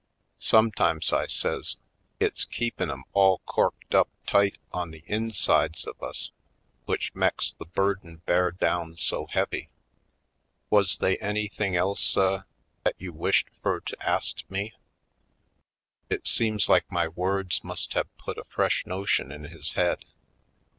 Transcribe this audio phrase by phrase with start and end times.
[0.39, 1.75] Some times," I says,
[2.19, 6.31] "it's keepin' 'em all corked up tight on the insides of us
[6.87, 9.69] w'ich meks the burden bear down so heavy....
[10.71, 12.45] Wuz they anything else, suh,
[12.83, 14.73] 'at you wished fur to ast me?"
[16.09, 20.03] It seems like my words must have put a fresh notion in his head.